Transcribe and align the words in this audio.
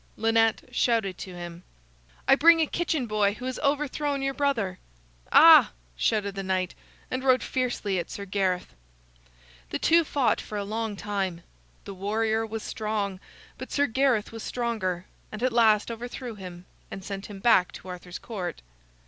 Lynette 0.17 0.63
shouted 0.71 1.15
to 1.19 1.35
him: 1.35 1.61
"I 2.27 2.33
bring 2.33 2.59
a 2.59 2.65
kitchen 2.65 3.05
boy 3.05 3.35
who 3.35 3.45
has 3.45 3.59
overthrown 3.59 4.23
your 4.23 4.33
brother." 4.33 4.79
"Ah!" 5.31 5.73
shouted 5.95 6.33
the 6.33 6.41
knight, 6.41 6.73
and 7.11 7.23
rode 7.23 7.43
fiercely 7.43 7.99
at 7.99 8.09
Sir 8.09 8.25
Gareth. 8.25 8.73
The 9.69 9.77
two 9.77 10.03
fought 10.03 10.41
for 10.41 10.57
a 10.57 10.63
long 10.63 10.95
time. 10.95 11.43
The 11.85 11.93
warrior 11.93 12.47
was 12.47 12.63
strong, 12.63 13.19
but 13.59 13.71
Sir 13.71 13.85
Gareth 13.85 14.31
was 14.31 14.41
stronger, 14.41 15.05
and 15.31 15.43
at 15.43 15.53
last 15.53 15.91
overthrew 15.91 16.33
him, 16.33 16.65
and 16.89 17.03
sent 17.03 17.27
him 17.27 17.37
back 17.37 17.71
to 17.73 17.87
Arthur's 17.87 18.17
Court. 18.17 18.63